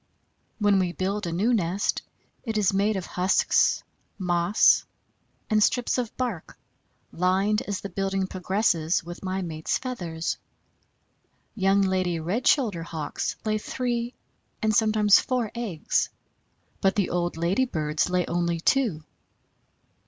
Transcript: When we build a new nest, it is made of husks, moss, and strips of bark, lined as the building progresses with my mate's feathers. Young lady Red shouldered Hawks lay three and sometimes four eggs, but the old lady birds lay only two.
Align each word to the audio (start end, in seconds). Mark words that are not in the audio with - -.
When 0.57 0.79
we 0.79 0.93
build 0.93 1.27
a 1.27 1.31
new 1.31 1.53
nest, 1.53 2.01
it 2.43 2.57
is 2.57 2.73
made 2.73 2.95
of 2.95 3.05
husks, 3.05 3.83
moss, 4.17 4.83
and 5.47 5.61
strips 5.61 5.99
of 5.99 6.17
bark, 6.17 6.57
lined 7.11 7.61
as 7.67 7.81
the 7.81 7.89
building 7.89 8.25
progresses 8.25 9.03
with 9.03 9.21
my 9.23 9.43
mate's 9.43 9.77
feathers. 9.77 10.39
Young 11.53 11.81
lady 11.83 12.19
Red 12.19 12.47
shouldered 12.47 12.87
Hawks 12.87 13.35
lay 13.45 13.59
three 13.59 14.15
and 14.59 14.73
sometimes 14.75 15.19
four 15.19 15.51
eggs, 15.53 16.09
but 16.81 16.95
the 16.95 17.11
old 17.11 17.37
lady 17.37 17.65
birds 17.65 18.09
lay 18.09 18.25
only 18.25 18.59
two. 18.59 19.03